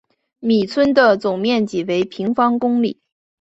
[0.39, 2.99] 米村的总面积为平方公里。